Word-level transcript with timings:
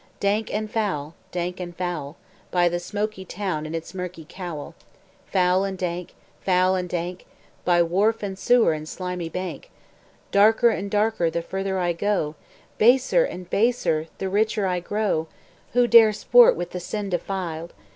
Dank 0.19 0.51
and 0.51 0.67
foul, 0.67 1.13
dank 1.31 1.59
and 1.59 1.77
foul, 1.77 2.17
By 2.49 2.67
the 2.67 2.79
smoky 2.79 3.23
town 3.23 3.67
in 3.67 3.75
its 3.75 3.93
murky 3.93 4.25
cowl; 4.27 4.73
Foul 5.27 5.63
and 5.63 5.77
dank, 5.77 6.15
foul 6.43 6.73
and 6.73 6.89
dank, 6.89 7.27
By 7.65 7.83
wharf 7.83 8.23
and 8.23 8.35
sewer 8.35 8.73
and 8.73 8.89
slimy 8.89 9.29
bank; 9.29 9.69
Darker 10.31 10.69
and 10.71 10.89
darker 10.89 11.29
the 11.29 11.43
further 11.43 11.77
I 11.77 11.93
go, 11.93 12.33
Baser 12.79 13.25
and 13.25 13.47
baser 13.47 14.07
the 14.17 14.27
richer 14.27 14.65
I 14.65 14.79
grow; 14.79 15.27
Who 15.73 15.85
dare 15.85 16.13
sport 16.13 16.55
with 16.55 16.71
the 16.71 16.79
sin 16.79 17.11
defiled? 17.11 17.73